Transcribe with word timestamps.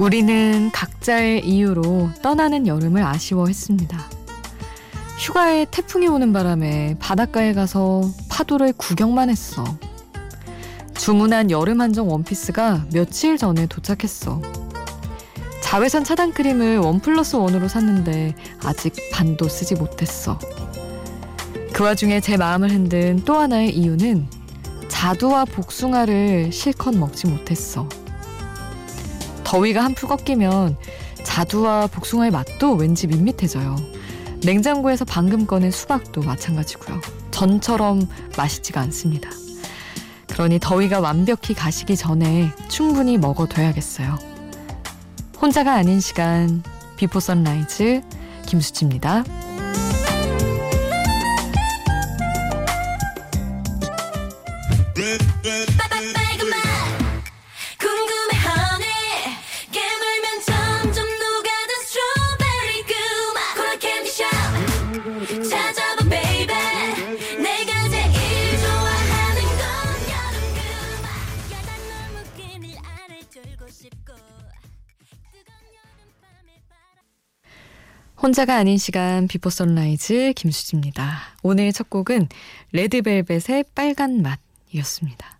우리는 0.00 0.70
각자의 0.72 1.46
이유로 1.46 2.08
떠나는 2.22 2.66
여름을 2.66 3.04
아쉬워했습니다. 3.04 3.98
휴가에 5.18 5.66
태풍이 5.70 6.08
오는 6.08 6.32
바람에 6.32 6.96
바닷가에 6.98 7.52
가서 7.52 8.10
파도를 8.30 8.72
구경만 8.78 9.28
했어. 9.28 9.62
주문한 10.94 11.50
여름 11.50 11.82
한정 11.82 12.10
원피스가 12.10 12.86
며칠 12.94 13.36
전에 13.36 13.66
도착했어. 13.66 14.40
자외선 15.60 16.02
차단 16.02 16.32
크림을 16.32 16.78
원 16.78 17.00
플러스 17.00 17.36
원으로 17.36 17.68
샀는데 17.68 18.34
아직 18.64 18.94
반도 19.12 19.50
쓰지 19.50 19.74
못했어. 19.74 20.38
그 21.74 21.84
와중에 21.84 22.22
제 22.22 22.38
마음을 22.38 22.70
흔든 22.70 23.20
또 23.26 23.36
하나의 23.36 23.76
이유는 23.76 24.28
자두와 24.88 25.44
복숭아를 25.44 26.52
실컷 26.52 26.96
먹지 26.96 27.26
못했어. 27.26 27.86
더위가 29.50 29.82
한풀 29.82 30.08
꺾이면 30.08 30.76
자두와 31.24 31.88
복숭아의 31.88 32.30
맛도 32.30 32.74
왠지 32.74 33.08
밋밋해져요. 33.08 33.74
냉장고에서 34.44 35.04
방금 35.04 35.44
꺼낸 35.44 35.72
수박도 35.72 36.22
마찬가지고요. 36.22 37.00
전처럼 37.32 38.08
맛있지가 38.36 38.80
않습니다. 38.82 39.28
그러니 40.28 40.60
더위가 40.60 41.00
완벽히 41.00 41.52
가시기 41.52 41.96
전에 41.96 42.52
충분히 42.68 43.18
먹어둬야겠어요. 43.18 44.20
혼자가 45.42 45.74
아닌 45.74 45.98
시간 45.98 46.62
비포 46.96 47.18
선라이즈 47.18 48.02
김수지입니다. 48.46 49.24
혼자가 78.22 78.56
아닌 78.56 78.76
시간 78.76 79.26
비포 79.28 79.48
선라이즈 79.48 80.34
김수지입니다. 80.36 81.20
오늘 81.42 81.72
첫 81.72 81.88
곡은 81.88 82.28
레드벨벳의 82.72 83.64
빨간 83.74 84.20
맛이었습니다. 84.20 85.38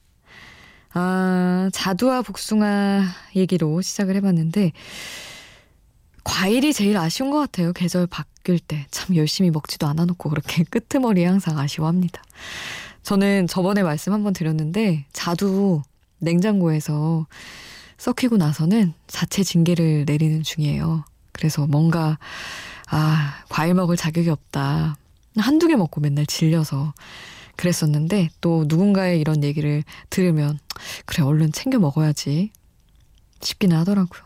아, 0.94 1.68
자두와 1.74 2.22
복숭아 2.22 3.04
얘기로 3.36 3.82
시작을 3.82 4.16
해봤는데 4.16 4.72
과일이 6.24 6.72
제일 6.72 6.96
아쉬운 6.96 7.30
것 7.30 7.38
같아요. 7.38 7.74
계절 7.74 8.06
바뀔 8.06 8.58
때. 8.58 8.86
참 8.90 9.14
열심히 9.14 9.50
먹지도 9.50 9.86
않아놓고 9.86 10.30
그렇게 10.30 10.64
끄트머리에 10.70 11.26
항상 11.26 11.58
아쉬워합니다. 11.58 12.22
저는 13.02 13.46
저번에 13.46 13.82
말씀 13.82 14.14
한번 14.14 14.32
드렸는데 14.32 15.04
자두 15.12 15.82
냉장고에서 16.18 17.26
썩히고 17.98 18.38
나서는 18.38 18.94
자체 19.06 19.44
징계를 19.44 20.06
내리는 20.06 20.42
중이에요. 20.42 21.04
그래서 21.32 21.66
뭔가 21.66 22.18
아, 22.90 23.44
과일 23.48 23.74
먹을 23.74 23.96
자격이 23.96 24.28
없다. 24.28 24.96
한두 25.36 25.68
개 25.68 25.76
먹고 25.76 26.00
맨날 26.00 26.26
질려서 26.26 26.92
그랬었는데 27.56 28.30
또 28.40 28.64
누군가의 28.66 29.20
이런 29.20 29.44
얘기를 29.44 29.84
들으면 30.10 30.58
그래, 31.04 31.22
얼른 31.22 31.52
챙겨 31.52 31.78
먹어야지 31.78 32.50
싶기는 33.40 33.76
하더라고요. 33.76 34.22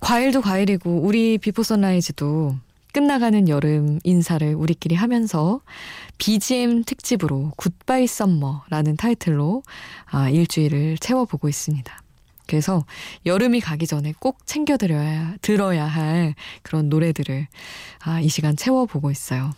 과일도 0.00 0.42
과일이고 0.42 1.00
우리 1.00 1.38
비포 1.38 1.62
선라이즈도 1.62 2.56
끝나가는 2.92 3.48
여름 3.48 3.98
인사를 4.04 4.54
우리끼리 4.54 4.94
하면서 4.94 5.60
BGM 6.18 6.84
특집으로 6.84 7.52
Goodbye 7.56 8.06
Summer라는 8.06 8.96
타이틀로 8.96 9.62
아, 10.06 10.28
일주일을 10.28 10.98
채워보고 10.98 11.48
있습니다. 11.48 12.03
그래서 12.46 12.84
여름이 13.26 13.60
가기 13.60 13.86
전에 13.86 14.14
꼭 14.18 14.46
챙겨드려야, 14.46 15.36
들어야 15.40 15.86
할 15.86 16.34
그런 16.62 16.88
노래들을 16.88 17.46
아, 18.04 18.20
이 18.20 18.28
시간 18.28 18.56
채워보고 18.56 19.10
있어요. 19.10 19.52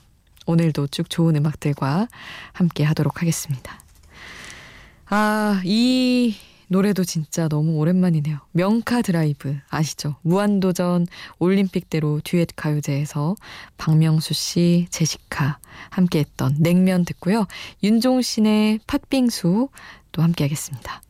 오늘도 0.46 0.88
쭉 0.88 1.10
좋은 1.10 1.36
음악들과 1.36 2.08
함께 2.52 2.84
하도록 2.84 3.20
하겠습니다. 3.20 3.80
아, 5.06 5.60
이 5.64 6.36
노래도 6.68 7.04
진짜 7.04 7.48
너무 7.48 7.76
오랜만이네요. 7.76 8.38
명카 8.52 9.02
드라이브 9.02 9.56
아시죠? 9.68 10.16
무한도전 10.22 11.06
올림픽대로 11.38 12.20
듀엣 12.24 12.48
가요제에서 12.56 13.36
박명수 13.76 14.34
씨, 14.34 14.86
제시카 14.90 15.58
함께 15.90 16.20
했던 16.20 16.56
냉면 16.58 17.04
듣고요. 17.04 17.46
윤종신의 17.84 18.80
팥빙수 18.86 19.68
또 20.10 20.22
함께 20.22 20.44
하겠습니다. 20.44 21.02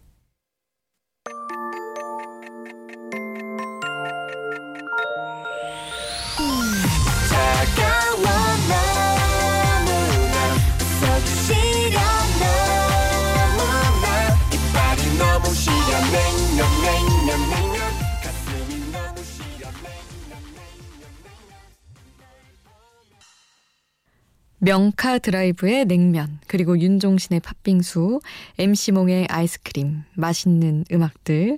명카 24.67 25.19
드라이브의 25.21 25.85
냉면, 25.85 26.41
그리고 26.49 26.77
윤종신의 26.77 27.39
팥빙수, 27.39 28.21
MC몽의 28.59 29.29
아이스크림, 29.31 30.03
맛있는 30.15 30.85
음악들 30.91 31.57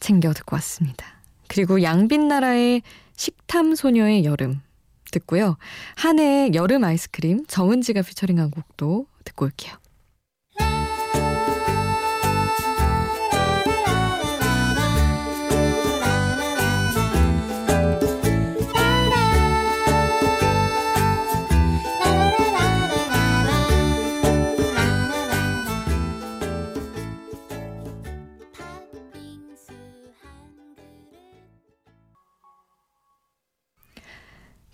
챙겨 0.00 0.32
듣고 0.32 0.56
왔습니다. 0.56 1.20
그리고 1.46 1.82
양빛나라의 1.82 2.80
식탐 3.16 3.74
소녀의 3.74 4.24
여름 4.24 4.62
듣고요. 5.10 5.58
한해의 5.96 6.54
여름 6.54 6.84
아이스크림 6.84 7.44
정은지가 7.48 8.00
피처링한 8.00 8.50
곡도 8.50 9.06
듣고 9.24 9.44
올게요. 9.44 9.81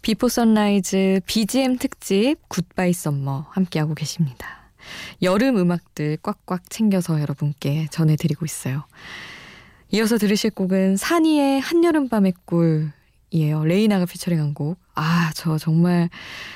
비포 0.09 0.29
선라이즈 0.31 1.21
BGM 1.27 1.77
특집 1.77 2.37
Goodbye 2.49 2.95
Summer 2.95 3.49
함께하고 3.51 3.95
계십니다. 3.95 4.71
여름 5.21 5.59
음악들 5.59 6.17
꽉꽉 6.23 6.71
챙겨서 6.71 7.21
여러분께 7.21 7.89
전해드리고 7.91 8.47
있어요. 8.47 8.85
이어서 9.91 10.17
들으실 10.17 10.53
곡은 10.53 10.97
산이의 10.97 11.61
한여름밤의 11.61 12.33
꿀이에요. 12.47 13.67
레이나가 13.67 14.07
피처링한 14.07 14.55
곡. 14.55 14.79
아, 14.95 15.31
저 15.35 15.59
정말 15.59 16.09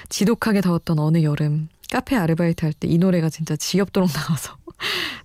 지독하게 0.09 0.63
더웠던 0.63 0.99
어느 0.99 1.23
여름 1.23 1.69
카페 1.91 2.17
아르바이트 2.17 2.65
할 2.65 2.73
때 2.73 2.89
이 2.89 2.97
노래가 2.97 3.29
진짜 3.29 3.55
지겹도록 3.55 4.09
나와서 4.17 4.57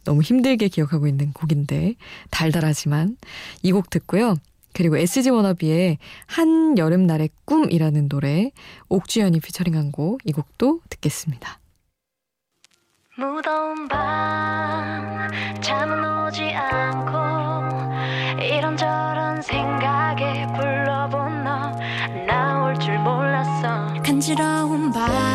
너무 0.04 0.22
힘들게 0.22 0.68
기억하고 0.68 1.08
있는 1.08 1.32
곡인데 1.32 1.96
달달하지만 2.30 3.16
이 3.64 3.72
곡 3.72 3.90
듣고요. 3.90 4.36
그리고 4.78 4.96
SG 4.96 5.32
워너비의 5.32 5.98
한 6.28 6.78
여름날의 6.78 7.32
꿈이라는 7.46 8.10
노래 8.10 8.52
옥주현이 8.90 9.40
피처링한 9.40 9.92
곡 9.92 10.20
이 10.24 10.32
곡도 10.32 10.82
듣겠습니다. 10.92 11.60
무더운 13.18 13.88
밤 13.88 15.32
잠은 15.62 16.28
오지 16.28 16.44
않고 16.52 18.44
이런저런 18.44 19.42
생각에 19.42 20.46
불러본 20.54 21.44
너 21.44 21.72
나올 22.28 22.78
줄 22.80 23.00
몰랐어 23.00 24.00
간지러운 24.04 24.92
바 24.92 25.27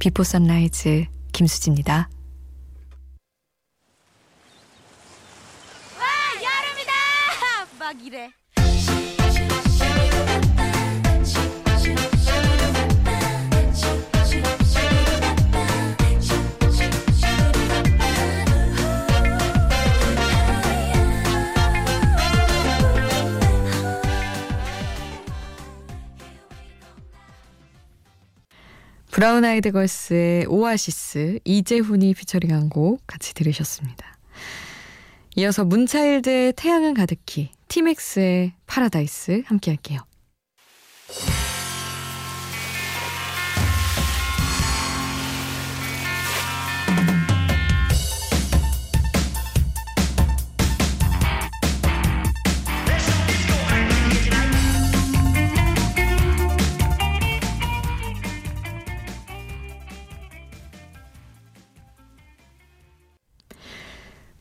비포 0.00 0.24
선라이즈 0.24 1.04
김수지입니다. 1.32 2.08
브라운 29.20 29.44
아이드 29.44 29.72
걸스의 29.72 30.46
오아시스 30.46 31.40
이재훈이 31.44 32.14
피처링한 32.14 32.70
곡 32.70 33.06
같이 33.06 33.34
들으셨습니다. 33.34 34.16
이어서 35.36 35.62
문차일드의 35.66 36.54
태양은 36.56 36.94
가득히 36.94 37.50
티맥스의 37.68 38.54
파라다이스 38.66 39.42
함께 39.44 39.72
할게요. 39.72 40.00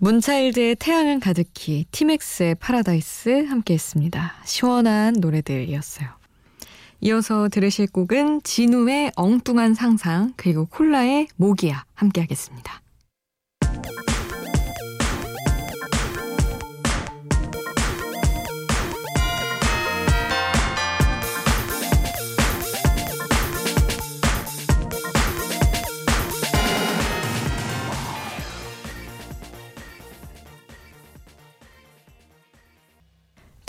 문차일드의 0.01 0.77
태양은 0.77 1.19
가득히, 1.19 1.85
티맥스의 1.91 2.55
파라다이스 2.55 3.47
함께 3.49 3.73
했습니다. 3.73 4.33
시원한 4.45 5.15
노래들이었어요. 5.19 6.07
이어서 7.01 7.49
들으실 7.49 7.87
곡은 7.91 8.43
지누의 8.43 9.11
엉뚱한 9.17 9.73
상상, 9.73 10.33
그리고 10.37 10.67
콜라의 10.67 11.27
모기야 11.35 11.83
함께 11.95 12.21
하겠습니다. 12.21 12.81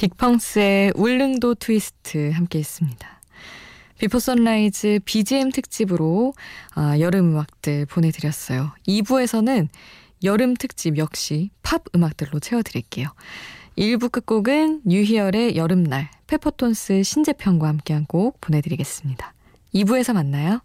딕펑스의 0.00 0.98
울릉도 0.98 1.56
트위스트 1.56 2.30
함께 2.30 2.58
했습니다. 2.60 3.20
비포 3.98 4.18
선라이즈 4.18 5.00
BGM 5.04 5.50
특집으로 5.50 6.32
아, 6.74 6.98
여름 6.98 7.32
음악들 7.32 7.84
보내드렸어요. 7.84 8.72
2부에서는 8.88 9.68
여름 10.24 10.54
특집 10.54 10.96
역시 10.96 11.50
팝 11.62 11.82
음악들로 11.94 12.40
채워드릴게요. 12.40 13.08
1부 13.76 14.10
끝곡은 14.10 14.82
유희열의 14.90 15.56
여름날, 15.56 16.10
페퍼톤스 16.28 17.02
신재평과 17.02 17.68
함께한 17.68 18.06
곡 18.06 18.40
보내드리겠습니다. 18.40 19.34
2부에서 19.74 20.14
만나요. 20.14 20.60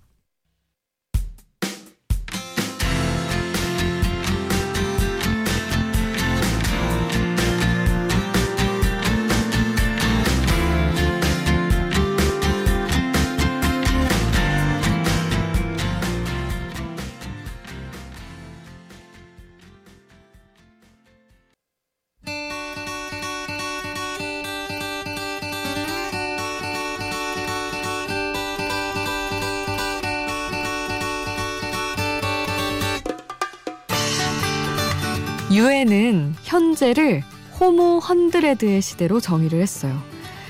유엔은 35.56 36.36
현재를 36.44 37.24
호모 37.60 38.00
헌드레드의 38.00 38.82
시대로 38.82 39.22
정의를 39.22 39.62
했어요. 39.62 39.98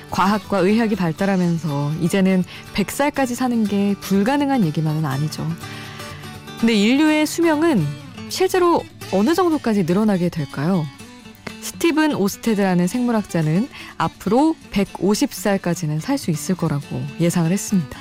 과학과 0.09 0.59
의학이 0.59 0.95
발달하면서 0.95 1.93
이제는 2.01 2.43
100살까지 2.73 3.35
사는 3.35 3.63
게 3.65 3.93
불가능한 4.01 4.65
얘기만은 4.65 5.05
아니죠. 5.05 5.47
근데 6.59 6.73
인류의 6.73 7.27
수명은 7.27 7.85
실제로 8.29 8.83
어느 9.11 9.35
정도까지 9.35 9.83
늘어나게 9.83 10.29
될까요? 10.29 10.83
스티븐 11.61 12.15
오스테드라는 12.15 12.87
생물학자는 12.87 13.69
앞으로 13.97 14.55
150살까지는 14.71 15.99
살 15.99 16.17
수 16.17 16.31
있을 16.31 16.55
거라고 16.55 17.03
예상을 17.19 17.51
했습니다. 17.51 17.99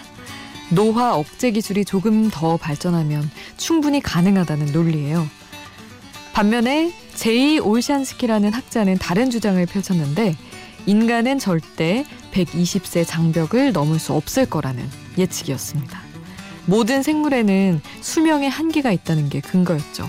노화 0.71 1.14
억제 1.14 1.50
기술이 1.50 1.85
조금 1.85 2.31
더 2.31 2.57
발전하면 2.57 3.31
충분히 3.59 4.00
가능하다는 4.00 4.73
논리예요. 4.73 5.26
반면에 6.33 6.93
제이 7.14 7.59
올샨스키라는 7.59 8.52
학자는 8.52 8.99
다른 8.99 9.30
주장을 9.30 9.64
펼쳤는데 9.66 10.37
인간은 10.87 11.38
절대 11.38 12.04
120세 12.33 13.06
장벽을 13.06 13.73
넘을 13.73 13.99
수 13.99 14.12
없을 14.12 14.47
거라는 14.47 14.88
예측이었습니다. 15.16 16.00
모든 16.66 17.02
생물에는 17.02 17.80
수명의 18.00 18.50
한계가 18.50 18.90
있다는 18.92 19.28
게 19.28 19.40
근거였죠. 19.40 20.09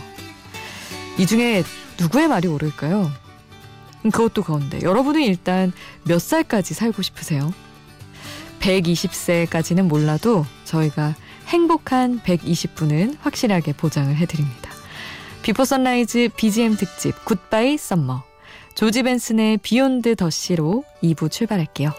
이 1.17 1.25
중에 1.25 1.63
누구의 2.00 2.27
말이 2.27 2.47
옳을까요? 2.47 3.12
그것도 4.03 4.43
그건데 4.43 4.79
여러분은 4.81 5.21
일단 5.21 5.71
몇 6.03 6.19
살까지 6.19 6.74
살고 6.74 7.01
싶으세요? 7.01 7.53
120세까지는 8.59 9.83
몰라도 9.83 10.45
저희가 10.63 11.15
행복한 11.47 12.19
120분은 12.21 13.17
확실하게 13.21 13.74
보장을 13.74 14.15
해드립니다. 14.15 14.64
비포 15.45 15.63
선라이즈 15.63 16.29
BGM 16.35 16.75
특집 16.75 17.23
Goodbye 17.24 17.77
Summer 17.77 18.24
조지 18.73 19.03
벤슨의 19.03 19.57
Beyond 19.57 20.15
the 20.15 20.31
Sea로 20.31 20.84
2부 21.03 21.29
출발할게요. 21.29 21.91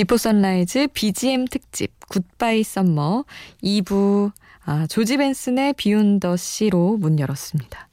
비포 0.00 0.16
선라이즈 0.16 0.88
BGM 0.94 1.44
특집 1.44 1.92
Goodbye 2.08 2.62
Summer 2.62 3.26
2부 3.62 4.32
아, 4.64 4.86
조지 4.86 5.18
벤슨의 5.18 5.74
Beyond 5.74 6.20
the 6.20 6.38
Sea로 6.38 6.96
문 6.96 7.18
열었습니다. 7.18 7.86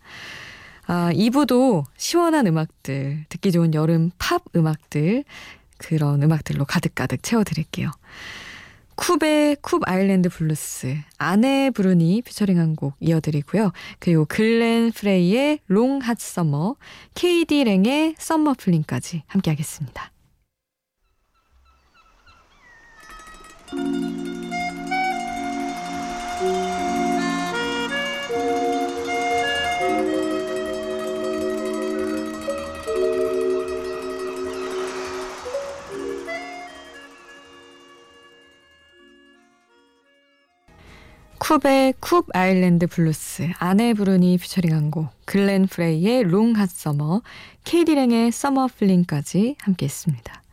아, 0.85 1.11
2부도 1.11 1.83
시원한 1.97 2.47
음악들, 2.47 3.25
듣기 3.27 3.51
좋은 3.51 3.73
여름 3.73 4.11
팝 4.17 4.41
음악들, 4.55 5.25
그런 5.79 6.23
음악들로 6.23 6.63
가득가득 6.63 7.23
채워드릴게요. 7.23 7.91
쿱의 8.95 9.57
Koop 9.61 9.81
Island 9.85 10.29
Blues, 10.29 10.95
아네 11.17 11.71
브룬이 11.71 12.21
피처링한 12.21 12.77
곡 12.77 12.93
이어드리고요. 13.01 13.73
그리고 13.99 14.23
글렌 14.23 14.93
프레이의 14.93 15.59
Long 15.67 15.99
Hot 15.99 16.17
Summer, 16.21 16.77
KD 17.15 17.65
랭의 17.65 18.15
Summer 18.17 18.53
Fling까지 18.57 19.23
함께 19.27 19.51
하겠습니다. 19.51 20.13
쿱의 23.67 24.31
Koop 41.99 42.25
Island 42.33 42.87
Blues, 42.87 43.49
아네 43.57 43.93
브룬이 43.93 44.37
피처링한 44.37 44.91
곡, 44.91 45.09
글렌 45.25 45.67
프레이의 45.67 46.23
Long 46.23 46.55
Hot 46.55 46.69
Summer, 46.69 47.21
케이디랭의 47.65 48.31
Summer 48.31 48.67
Fling까지 48.67 49.57
함께했습니다. 49.59 50.46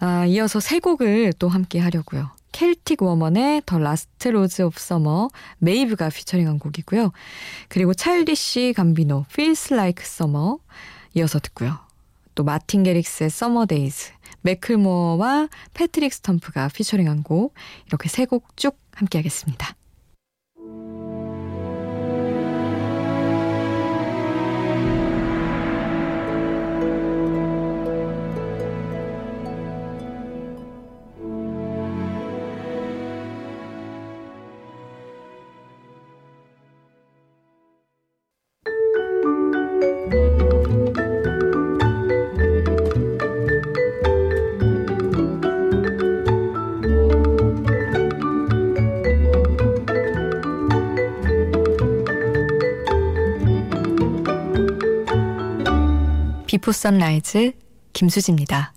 아, 0.00 0.24
이어서 0.26 0.60
세 0.60 0.78
곡을 0.80 1.34
또 1.38 1.48
함께 1.48 1.78
하려고요. 1.78 2.30
켈틱 2.52 3.02
워먼의 3.02 3.62
The 3.64 3.78
Last 3.78 4.28
Rose 4.28 4.62
of 4.62 4.80
Summer 4.80 5.28
메이브가 5.58 6.08
피처링한 6.08 6.58
곡이고요. 6.58 7.12
그리고 7.68 7.94
차일디시 7.94 8.72
감비노 8.76 9.26
Feels 9.30 9.72
Like 9.72 10.02
Summer 10.04 10.56
이어서 11.14 11.38
듣고요. 11.38 11.78
또 12.34 12.42
마틴 12.44 12.82
게릭스의 12.82 13.30
Summer 13.30 13.66
Days 13.66 14.12
맥클모어와 14.42 15.48
패트릭 15.74 16.12
스텀프가 16.12 16.72
피처링한 16.72 17.22
곡 17.22 17.54
이렇게 17.86 18.08
세 18.08 18.24
곡 18.24 18.56
쭉 18.56 18.76
함께 18.94 19.18
하겠습니다. 19.18 19.76
비포 56.70 56.72
선라이즈 56.72 57.52
김수지입니다. 57.92 58.72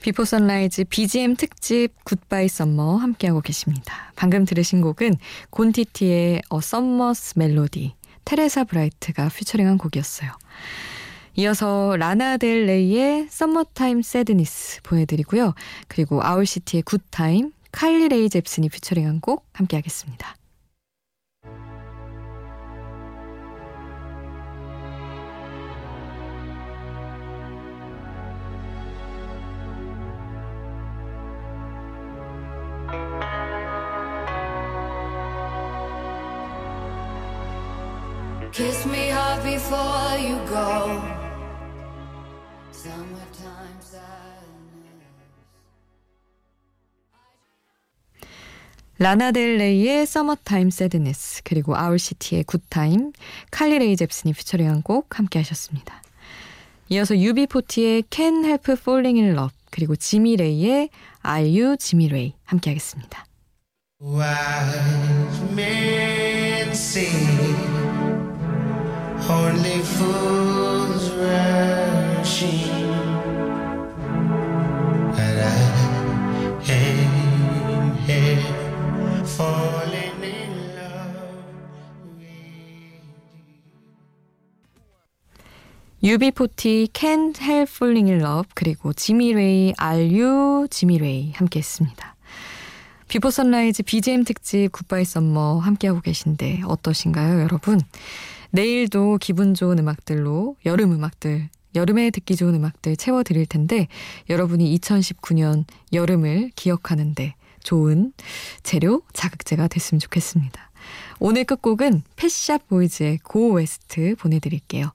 비포 0.00 0.24
선라이즈 0.24 0.84
BGM 0.84 1.34
특집 1.34 1.88
Goodbye 2.04 2.48
Summer 2.48 2.96
함께하고 2.96 3.40
계십니다. 3.40 4.12
방금 4.16 4.44
들으신 4.44 4.82
곡은 4.82 5.16
곤티티의 5.48 6.42
A 6.50 6.60
Summer's 6.60 7.38
Melody 7.38 7.94
테레사 8.26 8.64
브라이트가 8.64 9.30
피처링한 9.30 9.78
곡이었어요. 9.78 10.30
이어서 11.36 11.96
라나 11.96 12.36
델 12.36 12.66
레이의 12.66 13.28
Summertime 13.30 14.02
Sadness 14.02 14.82
보내드리고요. 14.82 15.54
그리고 15.88 16.22
아울시티의 16.22 16.82
Good 16.82 17.17
Time 17.17 17.52
칼리 17.72 18.08
레이 18.08 18.28
잽슨이 18.28 18.68
피처링한 18.68 19.20
곡 19.20 19.46
함께하겠습니다. 19.54 20.36
Kiss 38.54 38.86
me 38.86 39.08
hard 39.10 39.42
before 39.42 40.16
you 40.16 40.38
go. 40.46 41.02
Summertime 42.70 43.80
sadness. 43.80 44.44
라나델레이의 48.98 50.02
Summertime 50.02 50.68
Sadness 50.68 51.42
그리고 51.42 51.74
아울시티의 51.74 52.44
Good 52.44 52.77
Time 52.77 53.10
칼리 53.50 53.80
레이 53.80 53.96
잽슨이 53.96 54.32
피처링한 54.32 54.82
곡 54.82 55.18
함께 55.18 55.40
하셨습니다. 55.40 56.00
이어서 56.90 57.16
UB40의 57.16 58.04
Can't 58.08 58.44
Help 58.44 58.72
Falling 58.74 59.18
in 59.18 59.32
Love 59.32 59.56
그리고 59.72 59.96
지미 59.96 60.36
레이의 60.36 60.90
Are 61.26 61.60
You 61.60 61.76
Jimmy 61.76 62.06
Ray 62.06 62.34
함께 62.44 62.70
하겠습니다. 62.70 63.26
Wise 64.00 65.42
men 65.50 66.70
say 66.70 67.93
Only 69.26 69.80
fools 69.80 71.10
rushing 71.12 72.68
And 75.16 75.40
I 75.40 76.68
am 76.68 77.96
here 78.04 78.42
falling 79.24 80.22
in 80.22 80.76
love 80.76 81.40
UB40 86.02 86.92
Can't 86.92 87.38
Help 87.38 87.70
Falling 87.70 88.10
in 88.10 88.20
Love 88.20 88.48
그리고 88.54 88.92
지미 88.92 89.32
레이 89.32 89.72
Are 89.80 90.20
You 90.20 90.68
지미 90.68 90.98
레이 90.98 91.32
함께 91.32 91.60
했습니다. 91.60 92.14
비포 93.08 93.30
선라이즈 93.30 93.84
BGM 93.84 94.24
특집 94.24 94.70
Goodbye 94.72 95.06
Summer 95.06 95.60
함께하고 95.60 96.02
계신데 96.02 96.62
어떠신가요 96.66 97.40
여러분? 97.40 97.80
내일도 98.54 99.18
기분 99.20 99.52
좋은 99.52 99.80
음악들로 99.80 100.54
여름 100.64 100.92
음악들, 100.92 101.48
여름에 101.74 102.10
듣기 102.10 102.36
좋은 102.36 102.54
음악들 102.54 102.94
채워드릴 102.94 103.46
텐데 103.46 103.88
여러분이 104.30 104.78
2019년 104.78 105.64
여름을 105.92 106.52
기억하는데 106.54 107.34
좋은 107.64 108.12
재료, 108.62 109.02
자극제가 109.12 109.66
됐으면 109.66 109.98
좋겠습니다. 109.98 110.70
오늘 111.18 111.42
끝곡은 111.42 112.02
펫 112.14 112.37
샵 112.37 112.68
보이즈의 112.68 113.18
Go 113.24 113.54
West 113.54 114.14
보내드릴게요. 114.20 114.92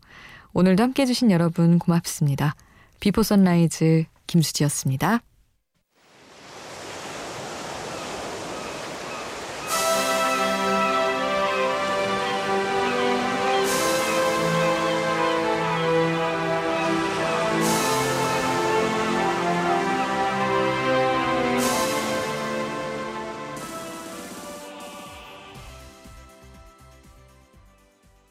오늘도 0.53 0.81
함께 0.81 1.01
해주신 1.01 1.29
여러분 1.29 1.79
고맙습니다. 1.79 2.55
비포 3.01 3.23
선라이즈 3.23 4.05
김수지였습니다. 4.25 5.19